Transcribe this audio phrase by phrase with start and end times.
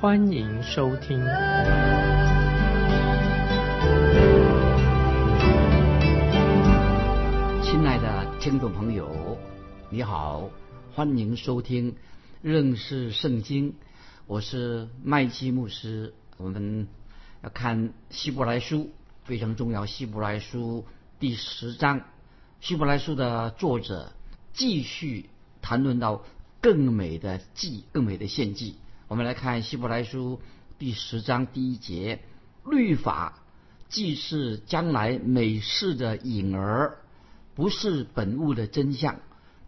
[0.00, 1.18] 欢迎收听。
[7.62, 9.36] 亲爱的听众朋友，
[9.90, 10.48] 你好，
[10.94, 11.96] 欢迎收听
[12.40, 13.74] 认识圣经。
[14.26, 16.14] 我是麦基牧师。
[16.38, 16.88] 我们
[17.42, 18.88] 要看希伯来书，
[19.24, 19.84] 非常重要。
[19.84, 20.86] 希伯来书。
[21.18, 22.00] 第十章，
[22.62, 24.14] 希伯来书的作者
[24.54, 25.28] 继续
[25.60, 26.24] 谈论到
[26.62, 28.76] 更美的祭、更美的献祭。
[29.10, 30.40] 我们来看希伯来书
[30.78, 32.20] 第十章第一节：
[32.64, 33.42] 律法
[33.88, 36.98] 既是将来美事的影儿，
[37.56, 39.18] 不是本物的真相，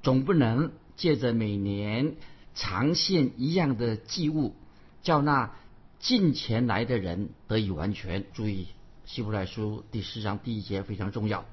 [0.01, 2.15] 总不能借着每年
[2.55, 4.55] 常献一样的祭物，
[5.03, 5.51] 叫那
[5.99, 8.25] 近前来的人得以完全。
[8.33, 8.69] 注意。
[9.07, 11.45] 希伯来书第十章第一节非常重要。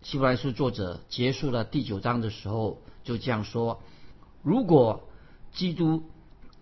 [0.00, 3.82] 希伯来书作者结束了第九章的时候，就这样说：
[4.42, 5.10] 如果
[5.52, 6.08] 基督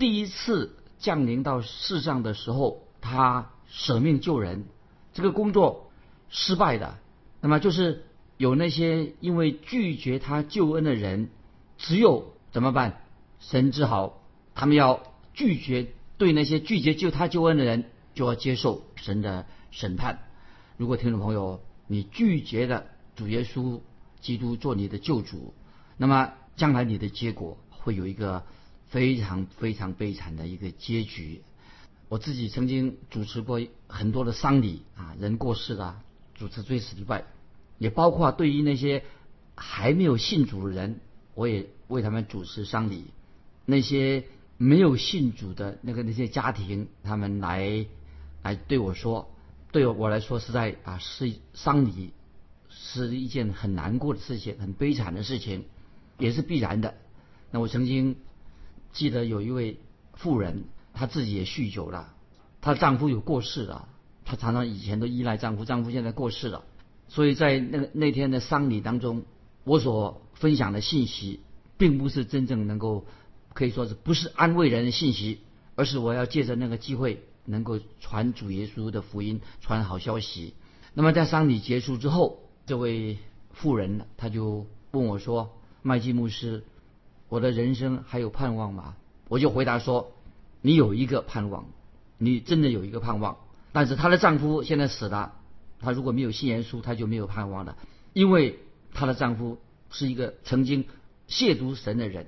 [0.02, 4.64] 第一次降临到世上的时候，他舍命救人，
[5.12, 5.92] 这个工作
[6.28, 6.98] 失败的，
[7.40, 8.04] 那么就是
[8.36, 11.30] 有那些因为拒绝他救恩的人，
[11.78, 13.00] 只有怎么办？
[13.38, 14.24] 神只好
[14.56, 20.18] 他们要拒绝对那些拒绝救他救恩的人，就要接受神的审判。
[20.78, 23.78] 如果听众朋友你拒绝了主耶稣
[24.20, 25.54] 基督做你的救主，
[25.96, 28.42] 那么将来你的结果会有一个
[28.92, 31.42] 非常非常悲惨的一个结局。
[32.10, 33.58] 我自己曾经主持过
[33.88, 36.02] 很多的丧礼啊，人过世了，
[36.34, 37.24] 主持追思礼拜，
[37.78, 39.02] 也包括对于那些
[39.56, 41.00] 还没有信主的人，
[41.34, 43.06] 我也为他们主持丧礼。
[43.64, 44.24] 那些
[44.58, 47.86] 没有信主的那个那些家庭，他们来
[48.42, 49.30] 来对我说。
[49.70, 52.12] 对我来说，实在啊是丧礼，
[52.68, 55.64] 是一件很难过的事情，很悲惨的事情，
[56.18, 56.94] 也是必然的。
[57.50, 58.16] 那我曾经
[58.92, 59.78] 记得有一位
[60.14, 62.14] 妇人，她自己也酗酒了，
[62.60, 63.88] 她丈夫有过世了，
[64.24, 66.64] 她常常以前都依赖丈夫，丈夫现在过世了，
[67.08, 69.24] 所以在那个那天的丧礼当中，
[69.64, 71.40] 我所分享的信息，
[71.76, 73.06] 并不是真正能够
[73.54, 75.40] 可以说是不是安慰人的信息，
[75.74, 77.22] 而是我要借着那个机会。
[77.44, 80.54] 能够传主耶稣的福音，传好消息。
[80.94, 83.18] 那么在丧礼结束之后，这位
[83.50, 85.50] 妇人她就问我说
[85.82, 86.62] ：“麦基牧师，
[87.32, 88.94] 我的人生还有盼望吗？”
[89.28, 90.12] 我就回答说
[90.60, 91.64] ：“你有一个盼望，
[92.18, 93.38] 你真的有一个盼望。
[93.72, 95.32] 但是她的丈夫现在死了，
[95.80, 97.78] 她如果没有信耶稣，她就没有盼望了，
[98.12, 98.58] 因为
[98.92, 99.58] 她的丈夫
[99.90, 100.84] 是一个曾经
[101.26, 102.26] 亵渎神的人。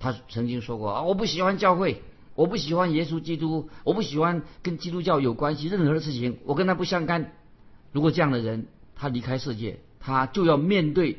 [0.00, 2.02] 他曾经说过啊，我不喜欢教会。”
[2.34, 7.34] 我不喜欢耶稣基督，我不喜欢跟基督教有关系任何的事情，我跟他不相干。
[7.92, 11.18] 如果这样的人他离开世界，他就要面对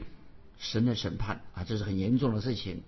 [0.58, 2.82] 神的审判啊，这是很严重的事情。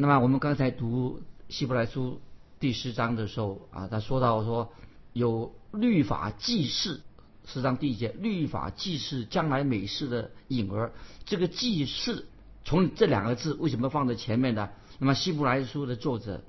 [0.00, 2.20] 那么我们刚才读希伯来书
[2.60, 4.72] 第十章的时候啊，他说到说
[5.12, 7.00] 有律法记事，
[7.44, 10.92] 十章第一节，律法记事将来美事的影儿。
[11.24, 12.26] 这个记事
[12.64, 14.70] 从这两个字为什么放在前面呢？
[15.00, 16.44] 那么希伯来书的作者。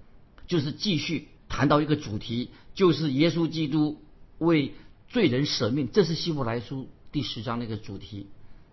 [0.46, 4.02] 就是继续谈到一个主题，就是耶稣基督
[4.40, 4.74] 为
[5.08, 8.28] 罪人舍命，这是希伯来书第十章的一个主题。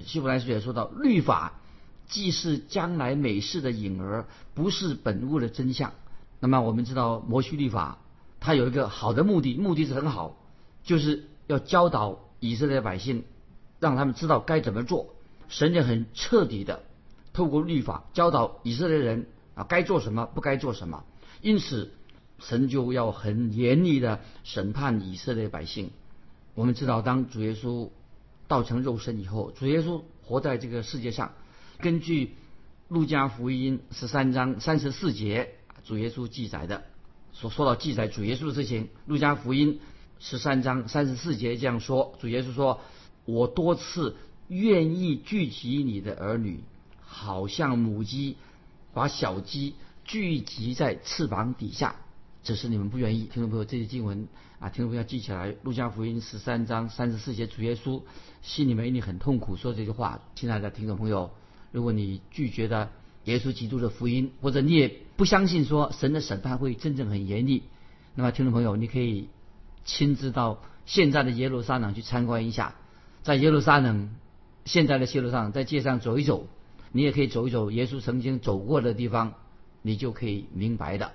[0.05, 1.61] 希伯来书也说到，律法
[2.09, 5.93] 既是将来美事的影儿，不是本物的真相。
[6.39, 7.99] 那么我们知道，摩西律法
[8.41, 10.37] 它有一个好的目的，目的是很好，
[10.85, 13.25] 就是要教导以色列百姓，
[13.81, 15.15] 让他们知道该怎么做。
[15.49, 16.83] 神也很彻底的
[17.33, 21.05] 透过律法教导以色列人啊，该做什么，不该做什么。
[21.41, 21.93] 因此，
[22.39, 25.91] 神就要很严厉的审判以色列百姓。
[26.55, 27.91] 我们知道，当主耶稣
[28.47, 31.33] 道成肉身以后，主耶稣活在这个世界上。
[31.79, 32.35] 根据
[32.89, 35.51] 路加福音十三章三十四节，
[35.85, 36.85] 主耶稣记载的
[37.33, 38.89] 所说到记载主耶稣的事情。
[39.07, 39.81] 路加福音
[40.19, 42.81] 十三章三十四节这样说：主耶稣说
[43.25, 44.17] ：“我多次
[44.49, 46.61] 愿意聚集你的儿女，
[47.01, 48.37] 好像母鸡
[48.93, 49.75] 把小鸡。”
[50.07, 51.97] 聚集在翅膀底下，
[52.45, 53.25] 只是你们不愿意。
[53.25, 54.29] 听众朋友，这些经文
[54.61, 55.57] 啊，听众朋友要记起来。
[55.65, 58.01] 路加福音十三章三十四节，主耶稣
[58.41, 60.23] 心里面一定很痛苦，说这句话。
[60.37, 61.33] 亲爱的听众朋友，
[61.77, 62.89] 如果你拒绝的
[63.25, 67.65] 耶稣基督的福音，或者你也不相信说神的审判会真正很严厉，
[68.15, 69.29] 那么听众朋友，你可以
[69.85, 72.77] 亲自到现在的耶路撒冷去参观一下，
[73.23, 74.15] 在耶路撒冷
[74.65, 76.47] 现在的耶路撒冷，在街上走一走，
[76.93, 79.35] 你也可以走一走耶稣曾经走过的地方，
[79.83, 81.13] 你就可以明白的。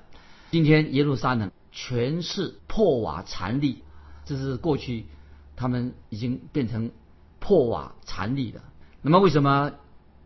[0.51, 3.79] 今天耶路撒冷全是破瓦残壁，
[4.25, 5.07] 这是过去
[5.55, 6.91] 他们已经变成
[7.39, 8.61] 破瓦残壁的。
[9.01, 9.71] 那么为什么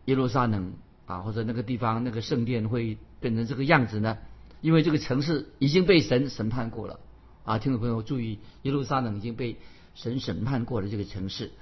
[0.06, 0.72] 耶路撒冷
[1.06, 4.18] 啊或者那个地方那个圣殿会变成这个样子呢？
[4.62, 6.98] 因为这个城市已经被神审判过了
[7.44, 7.58] 啊！
[7.58, 9.56] 听众朋友注意，耶路撒冷已经被
[9.94, 11.52] 神审判过了这个城市。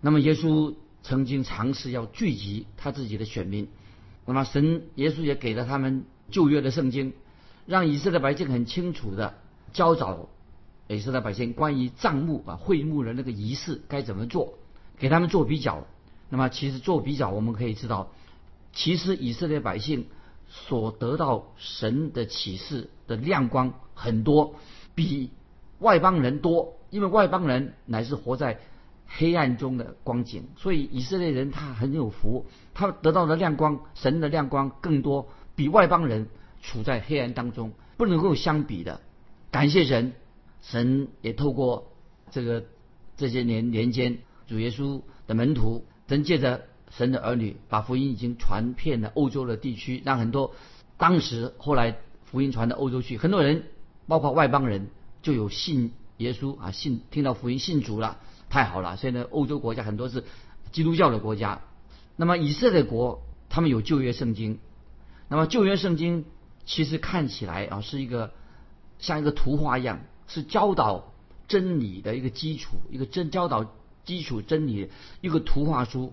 [0.00, 3.68] 那么耶稣曾经尝试要聚集他自己的选民，
[4.24, 7.12] 那么神耶稣也给了他们旧约的圣经，
[7.66, 9.34] 让以色列百姓很清楚的
[9.72, 10.28] 教导
[10.88, 14.54] 以色列百姓关于账目啊会幕的那个仪式该怎么做，
[14.98, 15.86] 给他们做比较。
[16.28, 18.10] 那么其实做比较，我们可以知道，
[18.72, 20.06] 其实以色列百姓
[20.48, 24.54] 所得到神的启示的亮光很多，
[24.94, 25.30] 比
[25.78, 28.60] 外邦人多，因为外邦人乃是活在
[29.06, 36.28] 黑暗中的光景，所以以色列人他很有福，他得到的亮光，神的亮光更多，比外邦人
[36.62, 39.00] 处在黑暗当中不能够相比的。
[39.50, 40.14] 感谢神，
[40.62, 41.92] 神也透过
[42.30, 42.64] 这个
[43.16, 44.18] 这些年年间
[44.48, 45.84] 主耶稣的门徒。
[46.06, 50.54] 神借着神的儿女，把福音已经传遍了欧洲的地区，让很多
[50.98, 53.64] 当时后来福音传到欧洲去，很多人
[54.06, 54.88] 包括外邦人
[55.22, 58.18] 就有信耶稣啊，信听到福音信主了，
[58.50, 58.96] 太好了！
[58.96, 60.24] 现在欧洲国家很多是
[60.72, 61.62] 基督教的国家。
[62.16, 64.58] 那么以色列国他们有旧约圣经，
[65.28, 66.24] 那么旧约圣经
[66.66, 68.32] 其实看起来啊是一个
[68.98, 71.12] 像一个图画一样，是教导
[71.48, 73.72] 真理的一个基础，一个真教导。
[74.04, 74.90] 基础真理
[75.20, 76.12] 一个图画书，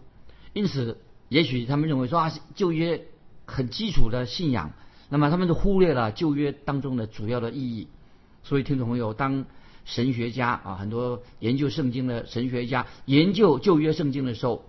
[0.54, 0.98] 因此
[1.30, 3.06] 也许他们认为说啊旧约
[3.46, 4.72] 很基础的信仰，
[5.10, 7.88] 那么他们就忽略了旧约当中的主要的意义。
[8.44, 9.46] 所以听众朋友，当
[9.86, 14.64] 神学家啊很多研究圣经的神学家研究旧约圣经的时候，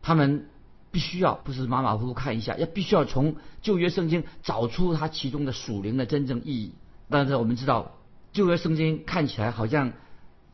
[0.00, 0.46] 他们
[0.90, 6.72] 必须要不是马马虎虎看一下，要必须要从旧约圣经找出它其中的属灵的真正意义。
[7.08, 7.98] 但是我们知道
[8.32, 9.92] 旧约圣经看起来好像。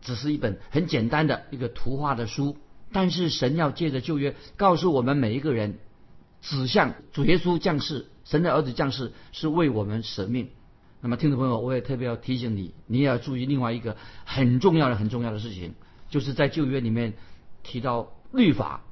[0.01, 2.57] 只是一本很简单的一个图画的书，
[2.93, 5.79] 但是神要借着旧约告诉我们每一个人，
[6.41, 10.49] 指向主耶稣降世，神的儿子降世是为我们舍命。
[11.01, 15.75] 那么听众朋友，我也特别要提醒你，你也要注意另外一个很重要的、很重要的事情，
[16.09, 17.15] 就是在旧约里面
[17.63, 18.83] 提到律法，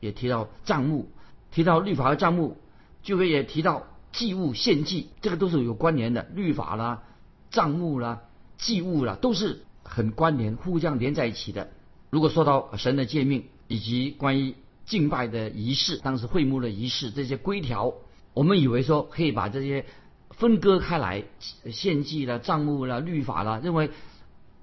[0.00, 1.08] 也提到账目，
[1.50, 2.58] 提到律法和账目，
[3.02, 7.04] 旧约也提到祭物献祭，这个都是有关联的，律法啦、
[7.50, 8.22] 账目啦、
[8.58, 9.62] 祭物啦，都是。
[9.88, 11.70] 很关联，互相连在一起的。
[12.10, 14.54] 如果说到神的诫命以及关于
[14.84, 17.94] 敬拜的仪式，当时会幕的仪式这些规条，
[18.34, 19.86] 我们以为说可以把这些
[20.30, 21.24] 分割开来，
[21.72, 23.90] 献祭了、账目了、律法了，认为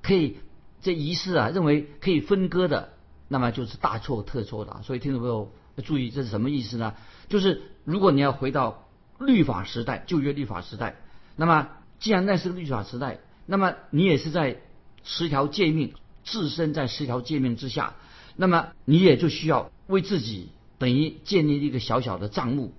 [0.01, 0.37] 可以
[0.81, 2.93] 这仪式啊，认为可以分割的，
[3.27, 4.81] 那么就是大错特错的。
[4.83, 5.51] 所以听众朋友
[5.83, 6.93] 注意，这是什么意思呢？
[7.29, 8.87] 就是如果你要回到
[9.19, 10.95] 律法时代，旧约律法时代，
[11.35, 11.69] 那么
[11.99, 14.61] 既然那是个律法时代，那么你也是在。
[15.03, 17.95] 十条诫命，置身在十条诫命之下，
[18.35, 22.73] 那么你也就需要为自己等于建立一个小小的账目，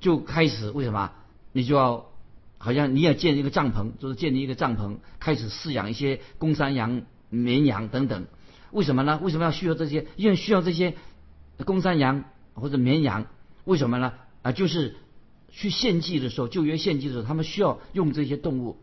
[0.00, 1.12] 就开始为什么？
[1.52, 2.06] 你就要
[2.58, 8.26] 好像你也建一个帐篷，就是建立一个帐篷，开始饲养一些公山羊、绵羊等等。
[8.70, 9.18] 为什么呢？
[9.22, 10.06] 为什么要需要这些？
[10.16, 10.94] 因为需要这些
[11.64, 13.26] 公山羊或者绵羊，
[13.64, 14.12] 为什么呢？
[14.42, 14.96] 啊，就是
[15.50, 18.76] 去献祭的时候，旧约献祭的时候，他们需要用这些动物。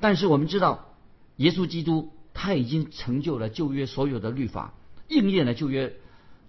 [0.00, 0.94] 但是我们知道，
[1.36, 2.12] 耶稣基督。
[2.40, 4.72] 他已经成就了旧约所有的律法，
[5.08, 5.96] 应验了旧约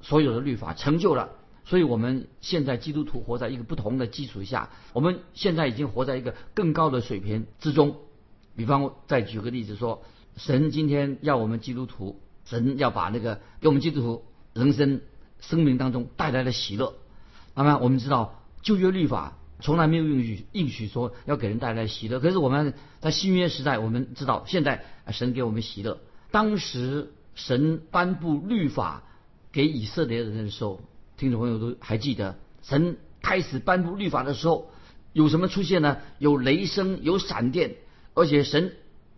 [0.02, 1.32] 所有的律法，成就了。
[1.66, 7.98] 所以我们现在基督徒活在一个不同的基础下，我们现在已经活在一个更高的水平之中。
[8.56, 10.04] 比方再举个例子说，
[10.38, 15.02] 神今天要我们基督徒，神要把那个给我们基督徒人生
[15.40, 16.94] 生命当中带来的喜乐。
[17.56, 19.39] 那么我们知道旧约律法。
[19.62, 26.00] 从来没有允许应许说要给人带来喜乐，可是我们在新约时代，我们知道现在神给我们喜乐。
[26.32, 29.04] 当时神颁布律法
[29.52, 30.80] 给以色列人的时候，
[31.18, 34.72] 听众朋友都还记得，神开始颁布律法的时候
[35.12, 35.98] 有什么出现呢？
[36.20, 37.76] 有雷声，有闪电，
[38.14, 38.74] 而且神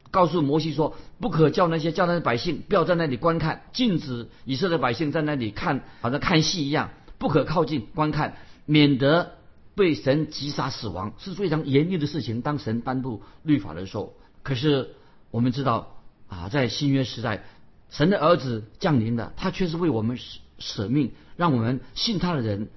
[0.10, 9.33] 告诉摩西说，不可叫那些叫那些百姓不要在那里观看，禁止以色列百姓在那里看，好像看戏一样，不可靠近观看，免得。
[9.81, 12.43] 被神击杀死亡是非常严厉的事情。
[12.43, 14.91] 当神颁布律法的时候，可是
[15.31, 17.45] 我们知道啊，在新约时代，
[17.89, 22.69] 神的儿子降临了，他却是为我们舍舍命，让我们信他的人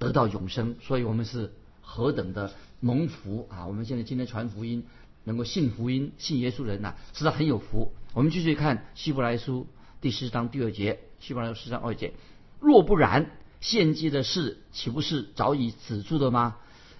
[0.00, 0.74] 得到永生。
[0.82, 3.64] 所以我们是何等的蒙福啊！
[3.68, 4.84] 我们现在今天传福音，
[5.22, 7.92] 能够信福音、信耶稣人呐，实在很有福。
[8.14, 9.68] 我们继续看希伯来书
[10.00, 12.14] 第十章第二节，希伯来书十章二节，
[12.58, 16.56] 若不然，献祭的事岂不是早已止住了吗？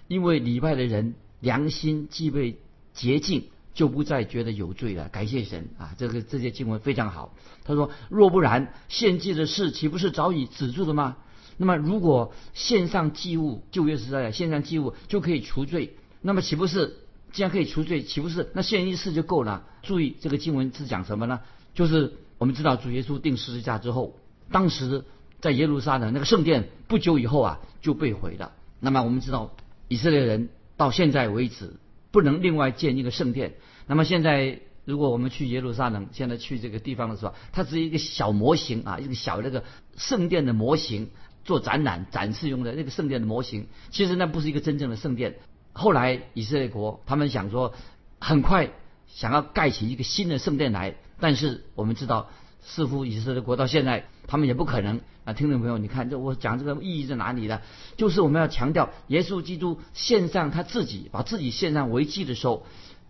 [0.07, 2.57] 因为礼拜的人良心既被
[2.93, 5.07] 洁净，就不再觉得有罪了。
[5.09, 5.95] 感谢神啊！
[5.97, 7.33] 这个这些经文非常好。
[7.63, 11.17] 他说：若不然，献祭的事岂不是早已止住了吗？
[11.57, 16.97] 那么，如果献上祭物，旧约时代献上祭物就可以除罪，那么岂不是
[17.31, 19.65] 既然可以除罪，岂不是那献一次就够了？
[19.83, 21.41] 注意这个经文是讲什么呢？
[21.73, 24.17] 就是我们知道主耶稣定十字架之后，
[24.51, 25.03] 当时
[25.41, 28.51] 在耶路撒冷那个圣殿不久以后啊就被毁了。
[28.79, 29.55] 那么我们知道
[29.87, 31.75] 以色列人到现在为止
[32.11, 33.53] 不能另外建一个圣殿。
[33.87, 39.63] 那么现在如果我们去耶路撒冷，现在去这个地方的时候，它只是一个小模型啊，一个小那个
[39.97, 41.09] 圣殿的模型。
[41.45, 45.37] 做展览展示用的那个圣殿的模型，其实那不是一个真正的圣殿。
[45.73, 47.73] 后来以色列国他们想说，
[48.19, 48.69] 很快
[49.07, 52.29] 想要盖起一个新的圣殿来，但是我们知道，
[52.61, 55.33] 似乎以色列国到现在他们也不可能啊。
[55.33, 57.61] 听众朋友，你看这我讲这个意义在哪里呢？
[57.97, 62.65] 就是我们要强调，耶稣基督献上他自己，把自己献上为祭的时候，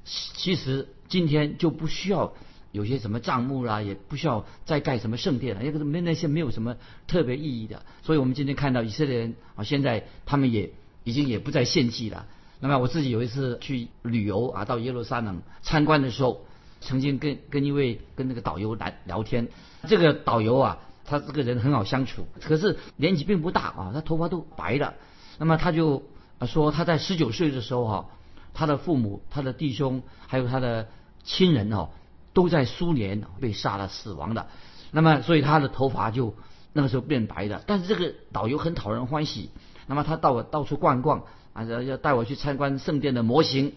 [0.05, 2.33] 其实今天就不需要。
[2.71, 6.75] 有些什么账目啦，也不需要再盖什么圣殿了，因为没那些没有什么
[7.07, 7.83] 特别意义的。
[8.03, 10.71] 所以我们今天看到以色列人啊，现在他们也
[11.03, 12.27] 已经也不再献祭了。
[12.59, 16.45] 那么我自己有一次去旅游啊，到耶路撒冷参观的时候，
[16.81, 19.47] 曾经跟跟一位跟那个导游来聊天。
[19.87, 24.93] 这个导游啊，他这个人很好相处，可是年纪并不大啊，他头发都白了。
[25.37, 26.03] 那么他就
[26.45, 28.09] 说他在十九岁的时候哈，
[28.53, 30.87] 他的父母、他的弟兄还有他的
[31.23, 31.89] 亲人哦。
[32.31, 34.47] 都在苏联被杀了死亡的，
[34.91, 36.35] 那么所以他的头发就
[36.73, 37.63] 那个时候变白的。
[37.65, 39.49] 但是这个导游很讨人欢喜，
[39.87, 43.73] 那么他到我到处逛逛啊，要要带我去参观圣殿的模型。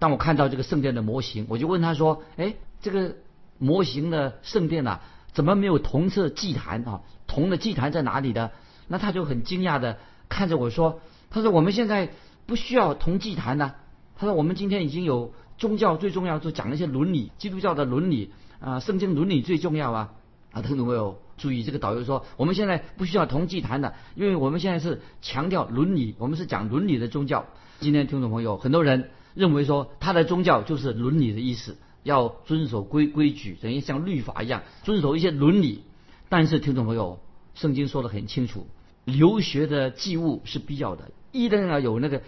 [0.00, 3.14] 当我看到这个圣殿的模型，我就问他说：“哎，这个
[3.58, 4.98] 模型的圣殿呐，
[5.32, 7.02] 怎么没有铜色祭坛啊？
[7.28, 8.50] 铜的祭坛在哪里的？”
[8.88, 12.10] 那他就很惊讶的看着我说：“他说我们现在
[12.46, 13.74] 不需要铜祭坛呢。
[14.16, 20.14] 他说我们今天已经有。”宗教最重要就讲那些伦理，基督教的伦理啊，圣经伦理最重要啊
[20.52, 20.62] 啊！
[20.62, 21.18] 听懂没有？
[21.36, 27.44] 注意，这个导游说，我们现在不需要同祭坛的，因为我们现在是强调伦理，我们是讲伦理的宗教。
[27.78, 35.82] 今天听众朋友，很多人认为说他的宗教就是伦理的意思，要遵守规规矩，等于像律法一样遵守一些伦理。
[36.28, 37.20] 但是听众朋友，
[37.54, 38.66] 圣经说的很清楚，
[39.04, 42.22] 流血的祭物是必要的，一定要有那个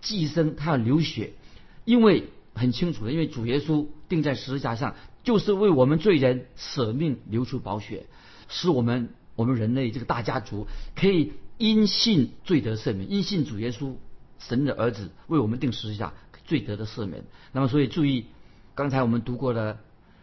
[0.00, 1.32] 祭牲，他要流血，
[1.84, 2.24] 因为。
[2.56, 4.94] 很清楚的，因为主耶稣钉在十字架上，
[5.24, 8.06] 就是为我们罪人舍命流出宝血，
[8.46, 13.96] 使我们我们人类这个大家族可以因信罪得赦免，因信主耶稣
[14.38, 16.12] 神的儿子为我们定十字架
[16.44, 17.24] 罪得的赦免。
[17.52, 18.26] 那么，所以注意，
[18.74, 19.78] 刚才我们读过的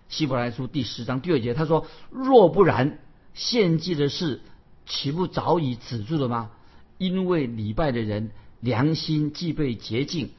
[0.10, 3.00] 希伯来书第十章第二节，他说：“若不然，
[3.34, 4.42] 献祭的事
[4.86, 6.52] 岂不早已止住了吗？
[6.98, 10.30] 因为礼拜的人良心既被洁净。”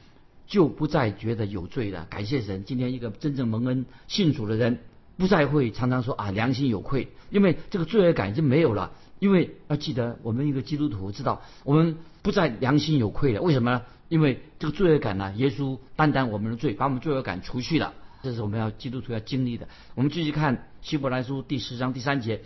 [0.45, 2.05] 就不再觉得有罪了。
[2.11, 4.79] 感谢神，今天一个真正蒙恩信主的人，
[5.17, 8.91] 不再会常常说啊良心有愧，因为这个罪恶感已经没有了。
[9.19, 13.41] 因为要记得，我们一个基督徒知道，我们不再良心有愧了。
[13.41, 13.81] 为什么呢？
[14.13, 17.95] 因为这个罪恶感呢，耶稣担当我们的罪，把我们罪恶感除去了。
[18.21, 19.67] 这是我们要基督徒要经历的。
[19.95, 22.41] 我们继续看希伯来书第十章第三节，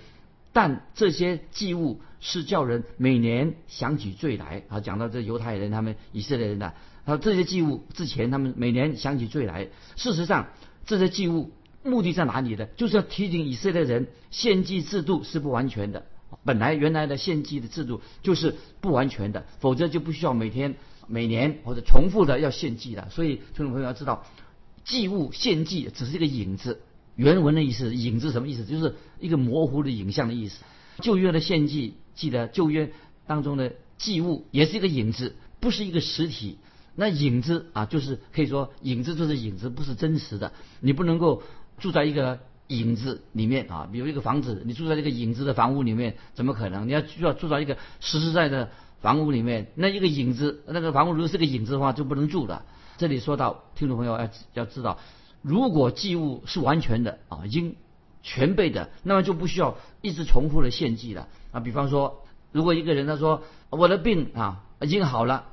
[0.54, 4.80] 但这些祭物是叫人每年想起罪来啊。
[4.80, 6.74] 讲到这犹太人他们以色列人的。
[7.06, 9.68] 他这些祭物之前，他们每年想起罪来。
[9.98, 10.48] 事实上，
[10.86, 11.52] 这些祭物
[11.84, 12.66] 目的在哪里呢？
[12.78, 16.06] 就是要提醒以色列人，献祭制度是不完全的。
[16.46, 20.76] 本来原来的献祭的制度就是不完全的，否则就不需要每天、
[21.08, 23.10] 每年或者重复的要献祭的。
[23.10, 24.26] 所以，听众朋友要知道，
[24.86, 26.82] 祭物献祭只是一个影子。
[27.16, 28.64] 原文的意思，影子什么意思？
[28.64, 30.64] 就是一个模糊的影像的意思。
[31.02, 32.92] 旧约的献祭，记得旧约
[33.26, 36.58] 当中的祭物也是一个影子，不是一个实体。
[36.96, 40.54] 那影子啊，就是可以说影子就是影子，不是真实的。
[40.80, 41.44] 你不能够
[41.78, 46.88] 住在一个影子里面啊，比如一个房子，你住在这个影子的房屋里面，怎么可能？
[46.88, 52.66] 你要需要住在一个实实在的房屋里面，那一个影子，那个房屋如果是个影子的话，就不能住了。
[52.98, 55.00] 这里说到，听众朋友要要知道，
[55.42, 57.76] 如果祭物是完全的啊，已经
[58.24, 61.60] 全备的，那么就不需要一直重复的献祭了啊。
[61.60, 65.46] 比方说，如果一个人他说我的病啊已经好了。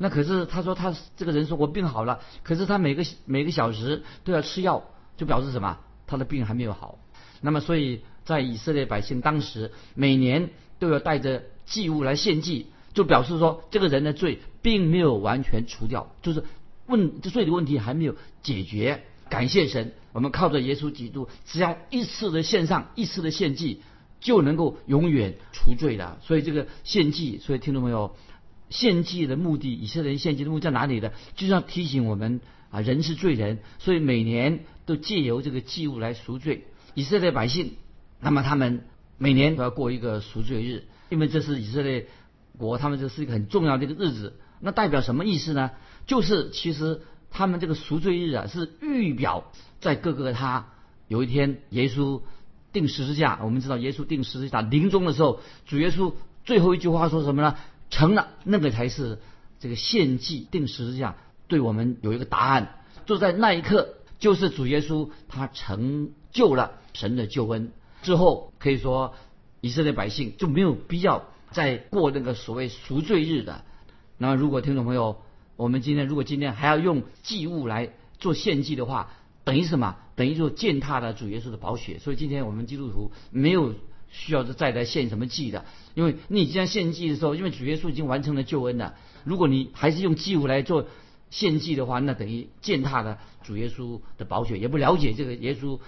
[0.00, 4.84] 那可是他说他这个人说我病好了，可是他每个每个小时都要吃药，
[5.16, 5.78] 就表示什么？
[6.06, 7.00] 他的病还没有好。
[7.40, 12.66] 那么所以在以色列百姓当时每年都要带着祭物来献祭，
[12.98, 16.42] 就表示说这个人的罪并没有完全除掉，就是
[16.86, 19.04] 问这罪的问题还没有解决。
[19.28, 23.82] 感谢神，我们靠着耶稣基督，只要一次的献上，一次的献祭，
[24.18, 26.18] 就能够永远除罪的。
[26.24, 28.16] 所以这个献祭，所以听众朋友，
[28.68, 31.12] 献祭的目的，以色列人献祭的目的在哪里呢？
[31.36, 32.40] 就是要提醒我们
[32.72, 36.64] 啊，人是罪人，所以每年都借由这个祭物来赎罪。
[36.94, 37.74] 以色列百姓，
[38.18, 38.82] 那么他们
[39.18, 42.08] 每年都要过一个赎罪日，因为这是以色列
[42.58, 44.34] 国，他们这是一个很重要的一个日子。
[44.60, 45.70] 那代表什么意思呢？
[46.06, 47.00] 就是其实
[47.30, 49.50] 他们这个赎罪日啊，是预表
[49.80, 50.68] 在各个他
[51.06, 52.20] 有一天耶稣
[52.72, 53.38] 定十字架。
[53.42, 56.12] 我们知道耶稣定十字架临终的时候，主耶稣
[56.44, 57.56] 最后一句话说什么呢？
[57.88, 59.18] 成了，那个才是
[59.60, 62.74] 这个献祭定十字架对我们有一个答案。
[63.06, 66.72] 就在那一刻，就是主耶稣他成就了。
[66.94, 67.70] 神的救恩
[68.02, 69.14] 之后，可以说
[69.60, 73.64] 以色列百姓就没有必要在过那个所谓赎罪日的。
[74.16, 75.22] 那么，如果听众朋友，
[75.56, 79.12] 我们今天如果今天还要用祭物来做献祭的话，
[79.44, 79.96] 等于什么？
[80.16, 81.98] 等于就践踏了主耶稣的宝血。
[81.98, 83.74] 所以今天我们基督徒没有
[84.10, 85.64] 需要再来献什么祭的，
[85.94, 88.94] 因为你既然献祭的时候，因为主耶稣已经完成了救恩了。
[89.24, 90.86] 如果你还是用祭物来做
[91.30, 95.78] 献祭的话，那等于践踏了主耶稣的宝血，也不了解这个耶稣。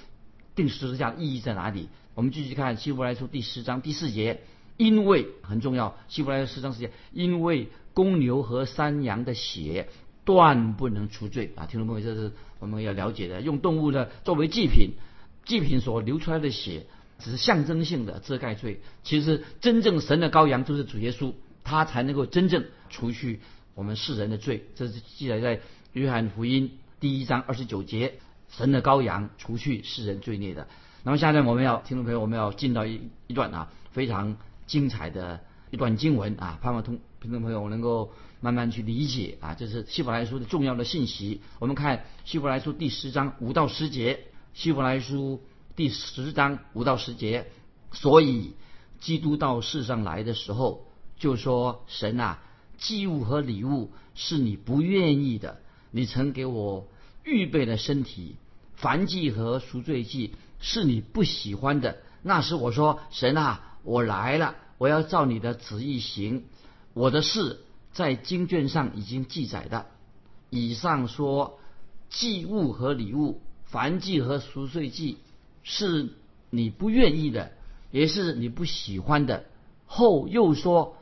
[0.56, 1.88] 定十字架的意义在哪里？
[2.14, 4.42] 我们继续看希伯来书第十章第四节，
[4.80, 5.94] 因为很重要。
[6.08, 9.90] 希伯来书十章四节，因为公牛和山羊的血
[10.24, 11.66] 断不能除罪啊！
[11.66, 13.42] 听众朋友，这是我们要了解的。
[13.42, 14.92] 用动物的作为祭品，
[15.44, 16.86] 祭品所流出来的血
[17.18, 18.80] 只是象征性的遮盖罪。
[19.02, 23.40] 其实真正神的羔羊就是主耶稣，他才能够真正除去
[23.74, 24.64] 我们世人的罪。
[24.76, 25.60] 这是记载在
[25.92, 28.14] 约翰福音第一章二十九节。
[28.48, 30.66] 神的羔羊除去世人罪孽的。
[31.04, 34.36] 那么现在我们要听众朋友，我们要进到一一段啊非常
[34.70, 35.40] 精彩的
[35.72, 41.40] 一段经文啊，盼望同听众朋友能够慢慢去理解啊，这是希伯来书的重要的信息。
[41.58, 45.42] 我们看希伯来书第十章五到十节，希伯来书
[45.74, 47.48] 第十章五到十节，
[47.90, 48.54] 所以
[49.00, 50.86] 基督到世上来的时候，
[51.18, 52.38] 就说神啊，
[52.78, 55.58] 祭物和礼物是你不愿意的，
[55.90, 56.86] 你曾给我。
[57.22, 58.36] 预备的身体，
[58.74, 61.98] 凡祭和赎罪祭是你不喜欢的。
[62.22, 66.44] 那时我说：“神啊，我来了，我要照你的旨意行。
[66.94, 67.60] 我的事
[67.92, 69.86] 在经卷上已经记载的。
[70.50, 71.58] 以上说
[72.08, 75.18] 祭物和礼物，凡祭和赎罪祭
[75.62, 76.10] 是
[76.50, 77.52] 你不愿意的，
[77.90, 79.44] 也是你不喜欢的。
[79.86, 80.96] 后又说：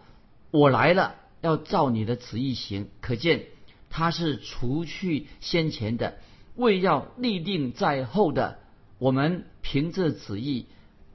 [0.50, 2.88] 我来了，要照你的旨意行。
[3.00, 3.46] 可见。
[3.90, 6.18] 他是除去先前的，
[6.56, 8.58] 为要立定在后的。
[8.98, 10.66] 我们凭着旨意，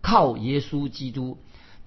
[0.01, 1.37] 靠耶稣基督，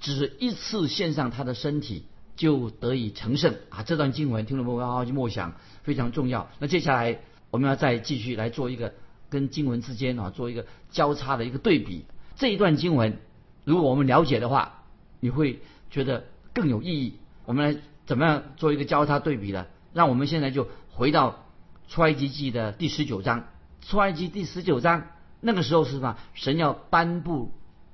[0.00, 2.04] 只一次献上他的身体，
[2.36, 3.82] 就得以成圣啊！
[3.82, 6.48] 这段经文听众朋友好好去默想，非常重要。
[6.58, 8.92] 那接下来我们要再继续来做一个
[9.30, 12.04] 跟经文之间啊，做一个交叉的一个对比。
[12.36, 13.18] 这一段经文，
[13.64, 14.82] 如果我们了解的话，
[15.20, 17.14] 你会觉得更有意义。
[17.46, 19.66] 我们来怎么样做一个交叉对比呢？
[19.94, 21.46] 让我们现在就回到
[21.88, 23.46] 出埃及记的第十九章。
[23.80, 25.06] 出埃及第十九章
[25.40, 26.18] 那个时候是什么？
[26.34, 27.52] 神要颁布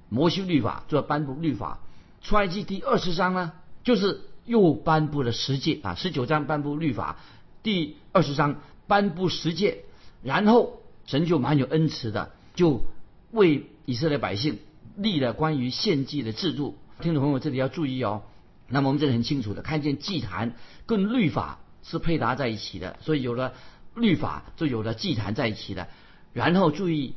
[0.09, 1.79] 摩西律法，就要颁布律法。
[2.23, 3.53] 出埃及第二十章呢，
[3.85, 5.95] 就是又颁布了十诫啊。
[5.95, 7.19] 十九章颁布律法，
[7.63, 9.85] 第二十章颁布十诫，
[10.23, 12.83] 然后神就蛮有恩慈的，就
[13.31, 14.59] 为以色列百姓
[14.97, 16.77] 立了关于献祭的制度。
[17.01, 18.23] 听众朋友这里要注意哦。
[18.69, 20.55] 那么我们这里很清楚的看见祭坛
[20.87, 21.59] 跟律法。
[21.85, 23.55] 是配搭在一起的，所以有了
[23.97, 25.89] 律法，就有了祭坛在一起的。
[26.33, 27.17] 然后注意，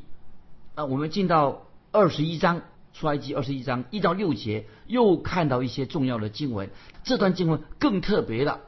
[0.74, 2.62] 啊，我们进到二十一章
[2.98, 6.70] 出埃及二十一章一到六节，又看到一些重要的经文。
[7.04, 8.60] 这段经文更特别了，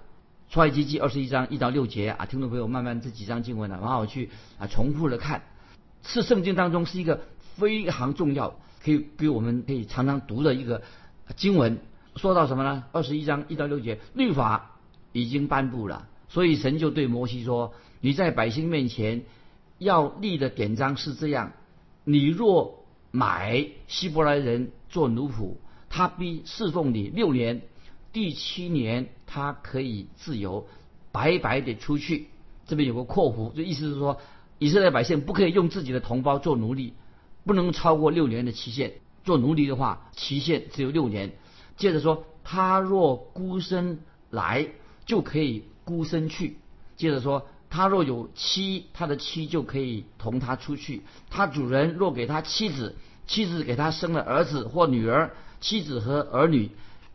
[0.50, 5.42] 出埃及记二十一章一到六节啊，听众朋友慢慢这几章经文呢，然后去啊重复的看，
[6.02, 7.22] 是圣经当中是一个
[7.56, 10.82] 非常重要，可以给我们可以常常读的一个
[11.36, 11.78] 经文。
[12.16, 12.84] 说到什么呢？
[12.92, 14.74] 二十一章一到六节，律法。
[15.12, 19.24] 已经颁布了，所以神就对摩西说：“你在百姓面前
[19.78, 21.52] 要立的典章是这样：
[22.04, 22.77] 你若
[23.10, 25.54] 买希伯来人做奴仆，
[25.88, 27.62] 他必侍奉你六年，
[28.12, 30.66] 第七年他可以自由，
[31.12, 32.28] 白白的出去。
[32.66, 34.20] 这边有个括弧，就意思是说，
[34.58, 36.94] 以色列百姓不可以用自己的同胞做奴隶，
[37.44, 38.94] 不能超过六年的期限。
[39.24, 41.32] 做奴隶的话，期限只有六年。
[41.76, 44.68] 接着说，他若孤身来。”
[45.08, 46.58] 就可以孤身去。
[46.98, 51.02] 接着说，他若有妻，他的妻就可以同他出去。
[51.30, 56.70] 他主人若给他妻子，妻子给他生了儿子或女儿，妻子和儿女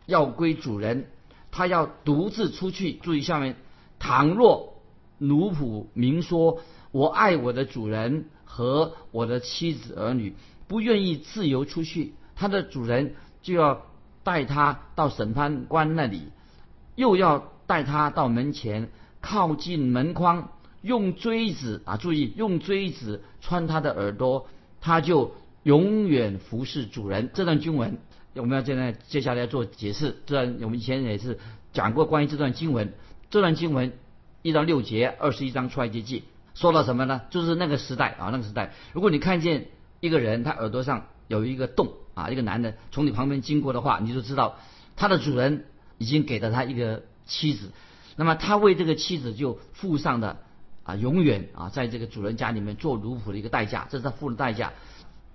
[0.06, 1.08] 要归主人。
[1.52, 2.94] 他要独自出去。
[2.94, 3.56] 注意下面，
[4.00, 4.82] 倘若
[5.20, 6.60] 奴仆明说
[6.92, 10.36] ：“我爱我的主人和我的妻子儿女，
[10.68, 13.84] 不愿意自由出去，他的主人就要
[14.24, 16.30] 带他到审判官那里，
[16.96, 18.90] 又要带他到门前，
[19.24, 24.50] 靠近门框，用锥子啊，注意用锥子穿他的耳朵，
[24.82, 25.34] 他就
[25.64, 27.30] 永远服侍主人。
[27.34, 27.98] 这段经文
[28.36, 30.18] 我们要现在接下来做解释。
[30.26, 31.40] 这段我们以前也是
[31.72, 32.94] 讲过关于这段经文，
[33.30, 33.94] 这段经文
[34.42, 36.26] 一到六节，二十一章出来节记。
[36.54, 37.22] 说到什么呢？
[37.30, 39.68] 就是那个时代啊，那个时代，如果你看见
[40.02, 44.58] 一个人他耳朵上有一个洞啊，一个男的从你旁边经过的话，你就知道
[44.98, 45.66] 他的主人
[45.98, 47.72] 已经给了他一个妻子，
[48.16, 50.38] 那么他为这个妻子就付上的
[50.84, 54.74] 啊，永远啊，在这个主人家里面做奴仆的一个代价，这是他付的代价。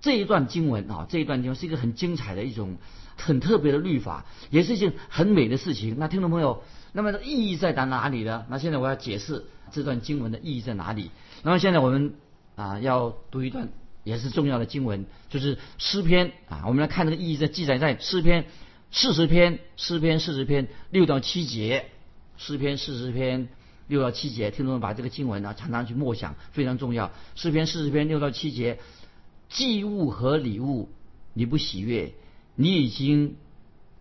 [0.01, 2.77] 这一段经文啊，这一段经文是一个很精彩的一种
[3.15, 5.95] 很特别的律法，也是一件很美的事情。
[5.99, 6.63] 那听众朋友，
[6.93, 8.45] 那么意义在哪哪里呢？
[8.49, 9.45] 那现在我要解释。
[9.71, 11.11] 这段经文的意义在哪里？
[11.43, 12.15] 那么现在我们
[12.55, 13.69] 啊要读一段
[14.03, 16.63] 也是重要的经文，就是诗篇啊。
[16.65, 18.45] 我们来看这个意义在记载在诗篇
[18.89, 21.85] 四十篇，诗篇四十篇六到七节，
[22.39, 23.49] 诗篇四十篇
[23.87, 27.11] 六到七节，听众们把这个经文啊常常去默想，非常重要。
[27.35, 28.79] 诗篇四十篇六到七节，
[29.49, 30.89] 祭物和礼物
[31.33, 32.13] 你不喜悦，
[32.55, 33.35] 你已经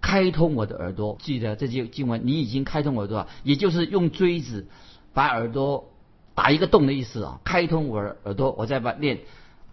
[0.00, 1.18] 开通我的耳朵。
[1.20, 4.66] 记得这些经文，你已经开通耳朵，也就是用锥子。
[5.14, 5.90] 把耳朵
[6.36, 9.18] 打一个洞的意思啊，开通我耳朵，我再把念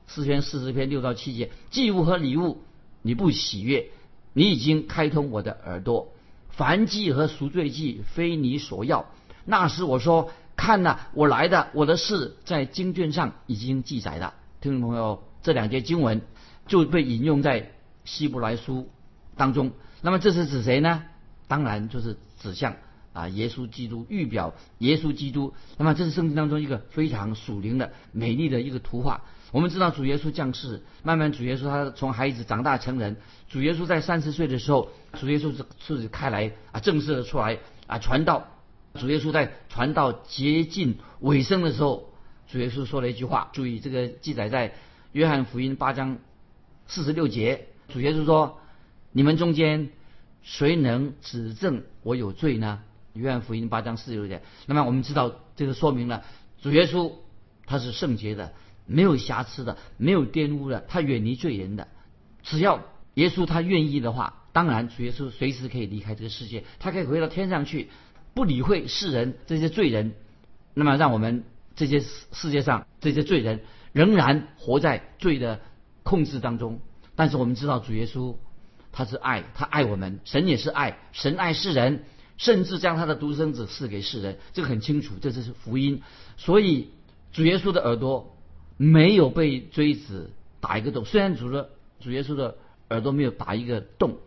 [0.07, 2.63] 四篇四十篇六到七节，祭物和礼物
[3.03, 3.89] 你不喜悦，
[4.33, 6.14] 你已经开通我的耳朵，
[6.57, 9.05] 凡祭和赎罪祭非你所要。
[9.45, 14.33] 那时我说，看呐，我来的，我的事在经卷上已经记载了。
[14.61, 16.21] 听众朋友，这两节经文
[16.67, 17.71] 就被引用在
[18.03, 18.89] 希伯来书
[19.35, 19.71] 当中。
[20.01, 21.03] 那么这是指谁呢？
[21.47, 22.75] 当然就是指向。
[23.13, 29.23] 啊，耶稣基督预表耶稣基督，那么这是圣经当中一个非常属灵的美丽的一个图画。
[29.55, 33.15] 我们知道主耶稣降世，慢慢主耶稣他从孩子长大成人。
[33.47, 38.47] 主耶稣在三十岁的时候，主耶稣是是开来啊，正式的出来啊传道。
[38.95, 42.09] 主耶稣在传道接近尾声的时候，
[42.51, 44.73] 主耶稣说了一句话，注意这个记载在
[45.13, 46.17] 约翰福音八章
[46.85, 47.69] 四十六节。
[47.87, 48.59] 主耶稣说
[49.13, 49.87] ：“你们中间
[50.43, 52.81] 谁能指证我有罪呢？”
[53.15, 56.25] 约翰福音八章四十六节，那么我们知道，这个说明了
[56.61, 57.13] 主耶稣
[57.65, 58.51] 他是圣洁的，
[58.85, 61.87] 没有瑕疵的，没有玷污的，他远离罪人的。
[62.43, 62.81] 只要
[63.15, 67.89] 耶稣他愿意的话，当然主耶稣随时可以离开这个世界，他可以回到天上去，
[68.33, 70.13] 不理会世人这些罪人。
[70.73, 71.43] 那么让我们
[71.75, 73.61] 这些世世界上这些罪人
[73.93, 75.61] 仍然活在罪的
[76.03, 76.79] 控制当中。
[77.15, 78.35] 但是我们知道主耶稣
[78.91, 82.03] 他是爱，他爱我们，神也是爱，神爱世人。
[82.37, 86.01] 甚至将他的独生子赐给世人，这个很清楚，这就是福音。
[86.35, 86.89] 所以
[87.31, 88.34] 主耶稣的耳朵
[88.77, 92.57] 没有被锥子打一个洞，虽然主的主耶稣的
[92.89, 94.17] 耳朵没有打一个洞，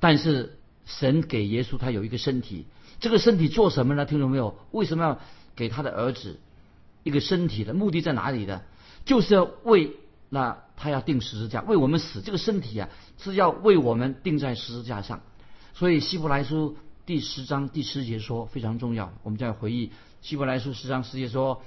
[0.00, 2.66] 但是神给耶稣他有一个身体，
[3.00, 4.04] 这个身体做什么呢？
[4.04, 4.56] 听懂没有？
[4.70, 5.20] 为什么要
[5.54, 6.38] 给他的儿子
[7.02, 8.62] 一个身体的目的在哪里的？
[9.04, 9.96] 就是要为
[10.28, 12.22] 那他要定十字架，为我们死。
[12.22, 12.88] 这个身体啊
[13.18, 15.20] 是要为我们定在十字架上。
[15.74, 16.76] 所以希伯来书。
[17.04, 21.60] 第十章第十节说非常重要，我们再回忆希伯来书十章十节说，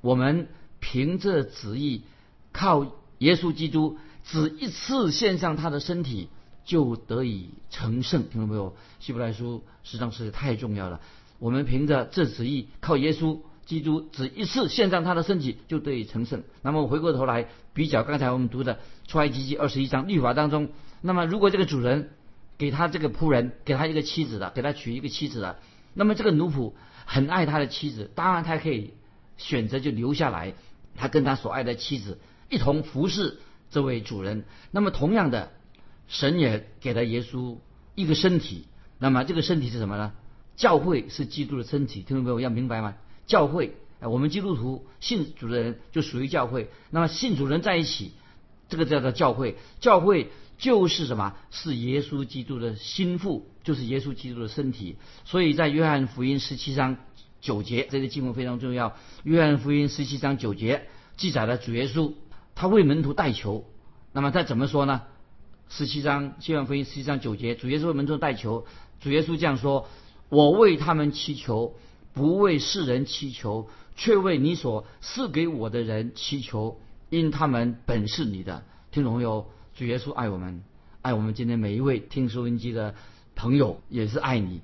[0.00, 0.48] 我们
[0.80, 2.02] 凭着旨意，
[2.52, 2.84] 靠
[3.18, 6.28] 耶稣基督只一次献上他的身体，
[6.64, 8.24] 就得以成圣。
[8.28, 8.74] 听到没有？
[8.98, 11.00] 希伯来书十章十节太重要了。
[11.38, 16.42] 我们凭着这旨意，靠耶稣基督只一次献上他的身体，就得以成圣。
[16.62, 22.10] 那么回过头来比较刚才我们读的出埃及记二十一章律法当中，那么如果这个主人。
[22.58, 25.58] 给他这个仆人，给他一个妻子的，给他娶一个妻子的。
[25.94, 26.74] 那么这个奴仆
[27.06, 28.92] 很爱他的妻子，当然他可以
[29.38, 30.52] 选择就留下来，
[31.00, 32.18] 他跟他所爱的妻子
[32.50, 33.38] 一同服侍
[33.70, 34.44] 这位主人。
[34.70, 35.50] 那么同样的，
[36.08, 37.56] 神也给了耶稣
[37.94, 38.66] 一个身体。
[38.98, 40.12] 那么这个身体是什么呢？
[40.56, 42.96] 教会是基督的身体，听众朋友要明白吗？
[43.26, 46.68] 教会，我们基督徒信主的人就属于教会。
[46.90, 48.12] 那么信主人在一起，
[48.68, 49.56] 这个叫做教会。
[49.80, 50.30] 教会。
[50.60, 51.36] 就是什么？
[51.50, 54.96] 是耶稣基督的心腹，就是耶稣基督的身体。
[55.24, 56.98] 所以在约翰福音十七章
[57.40, 58.96] 九节，这个经文非常重要。
[59.24, 62.12] 约翰福音十七章九节记载了主耶稣
[62.54, 63.64] 他为门徒代求。
[64.12, 65.02] 那么他怎么说呢？
[65.68, 68.66] 十七章约翰福音十七章九节，主耶稣为门徒代求。
[69.00, 69.88] 主耶稣这样说
[70.28, 71.76] ：“我为他们祈求，
[72.12, 79.46] 不为世人祈求，却为你所赐给我的人祈求，因他们本是你的。”听懂没有？
[79.74, 80.62] 主耶稣爱我们，
[81.00, 82.94] 爱我们今天每一位听收音机的
[83.36, 84.60] 朋友也是爱你。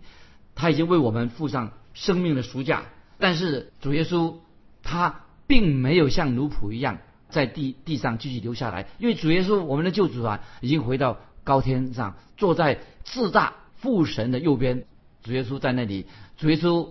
[0.56, 2.82] 他已经为我们付上生命的赎价，
[3.18, 4.34] 但是主耶稣
[4.82, 6.98] 他并没有像奴仆一样
[7.30, 14.84] 在地地上继续留下来，因为主耶稣我们的救主啊，已经回到高天上，坐在至大父神的右边。
[15.22, 16.04] 主耶稣在那里，
[16.36, 16.90] 主耶稣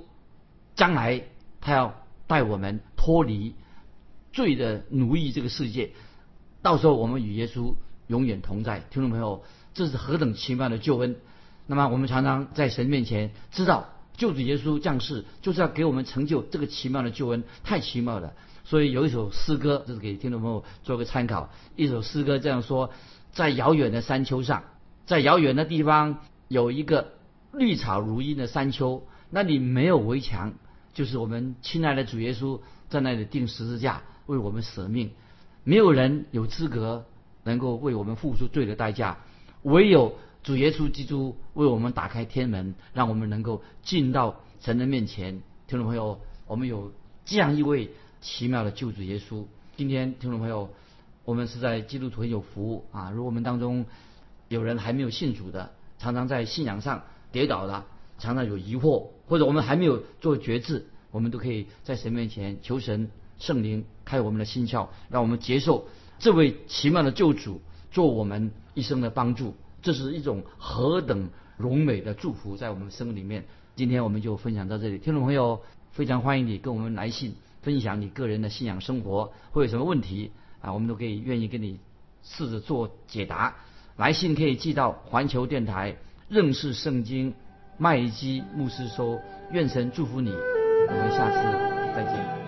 [0.75, 1.21] 将来
[1.61, 1.93] 他要
[2.25, 3.53] 带我们脱离
[4.33, 5.91] 罪的奴役这个世界，
[6.63, 7.75] 到时候我们与耶稣
[8.07, 8.79] 永远同在。
[8.89, 9.43] 听众朋友，
[9.75, 11.15] 这是何等奇妙的救恩！
[11.67, 13.91] 那么我们常常在神面前知道。
[14.17, 18.33] 救主耶稣降世，就是要给我们成就这个奇妙的救恩，太奇妙了。
[18.63, 21.49] 所以有一首诗歌，就是给听众朋友做个参考。
[21.75, 22.91] 一首诗歌这样说：
[23.31, 24.63] 在遥远的山丘上，
[25.05, 27.13] 在遥远的地方，有一个
[27.51, 30.53] 绿草如茵的山丘，那里没有围墙，
[30.93, 35.11] 就是我们亲爱的主耶稣在那里钉十字架，为我们舍命。
[35.63, 37.05] 没有人有资格
[37.43, 39.17] 能够为我们付出罪的代价，
[39.61, 40.17] 唯有。
[40.45, 45.41] 主耶稣基督为我们打开天门，让我们能够进到神的面前。
[45.65, 46.91] 听众朋友，我们有
[47.25, 47.89] 这样一位
[48.21, 49.45] 奇妙的救主耶稣。
[49.75, 50.69] 今天，听众朋友，
[51.23, 53.09] 我们是在基督徒有福务啊！
[53.09, 53.87] 如果我们当中
[54.47, 57.87] 有人还没有信主的，常常在信仰上跌倒了，
[58.19, 65.87] 常常有疑惑，或者我们还没有做决志，我们都可以在神面前求神圣灵开我们的心窍，让我们接受
[66.19, 69.55] 这位奇妙的救主做我们一生的帮助。
[69.85, 73.45] 这是一种何等荣美的祝福，在我们生命里面。
[73.75, 80.73] 今天我们就分享到这里，听众朋友非常欢迎你跟我们来信分享你个人的信仰生活，会有什么问题啊？
[80.73, 81.77] 我们都可以愿意跟你
[82.23, 83.57] 试着做解答。
[83.95, 85.97] 来信可以寄到环球电台
[86.29, 87.35] 认识圣经
[87.77, 89.19] 麦基牧师收。
[89.51, 92.44] 愿神祝福你，我们下次再见。